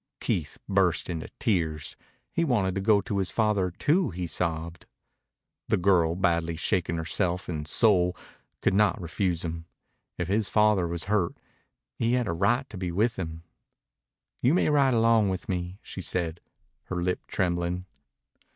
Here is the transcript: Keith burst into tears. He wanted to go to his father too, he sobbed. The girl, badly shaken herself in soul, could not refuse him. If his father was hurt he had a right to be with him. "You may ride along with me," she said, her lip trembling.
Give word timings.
Keith 0.19 0.57
burst 0.67 1.11
into 1.11 1.27
tears. 1.39 1.95
He 2.31 2.43
wanted 2.43 2.73
to 2.73 2.81
go 2.81 3.01
to 3.01 3.19
his 3.19 3.29
father 3.29 3.69
too, 3.69 4.09
he 4.09 4.25
sobbed. 4.25 4.87
The 5.67 5.77
girl, 5.77 6.15
badly 6.15 6.55
shaken 6.55 6.97
herself 6.97 7.47
in 7.47 7.65
soul, 7.65 8.17
could 8.63 8.73
not 8.73 8.99
refuse 8.99 9.45
him. 9.45 9.65
If 10.17 10.27
his 10.27 10.49
father 10.49 10.87
was 10.87 11.03
hurt 11.03 11.35
he 11.93 12.13
had 12.13 12.25
a 12.27 12.33
right 12.33 12.67
to 12.71 12.77
be 12.77 12.91
with 12.91 13.19
him. 13.19 13.43
"You 14.41 14.55
may 14.55 14.71
ride 14.71 14.95
along 14.95 15.29
with 15.29 15.47
me," 15.47 15.77
she 15.83 16.01
said, 16.01 16.39
her 16.85 16.99
lip 17.03 17.27
trembling. 17.27 17.85